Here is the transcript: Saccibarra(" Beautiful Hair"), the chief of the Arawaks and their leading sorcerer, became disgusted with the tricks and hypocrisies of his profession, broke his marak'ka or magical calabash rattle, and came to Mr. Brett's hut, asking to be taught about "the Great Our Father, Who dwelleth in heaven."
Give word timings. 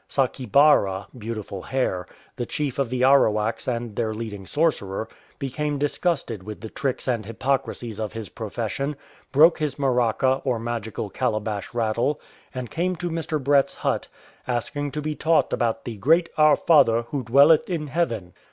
Saccibarra(" 0.09 1.05
Beautiful 1.15 1.61
Hair"), 1.61 2.07
the 2.35 2.47
chief 2.47 2.79
of 2.79 2.89
the 2.89 3.03
Arawaks 3.03 3.67
and 3.67 3.95
their 3.95 4.15
leading 4.15 4.47
sorcerer, 4.47 5.07
became 5.37 5.77
disgusted 5.77 6.41
with 6.41 6.59
the 6.59 6.71
tricks 6.71 7.07
and 7.07 7.23
hypocrisies 7.23 7.99
of 7.99 8.11
his 8.13 8.27
profession, 8.29 8.95
broke 9.31 9.59
his 9.59 9.75
marak'ka 9.77 10.41
or 10.43 10.57
magical 10.57 11.11
calabash 11.11 11.71
rattle, 11.75 12.19
and 12.51 12.71
came 12.71 12.95
to 12.95 13.11
Mr. 13.11 13.37
Brett's 13.39 13.75
hut, 13.75 14.07
asking 14.47 14.89
to 14.93 15.03
be 15.03 15.13
taught 15.13 15.53
about 15.53 15.85
"the 15.85 15.97
Great 15.97 16.29
Our 16.35 16.55
Father, 16.55 17.03
Who 17.11 17.21
dwelleth 17.23 17.69
in 17.69 17.85
heaven." 17.85 18.33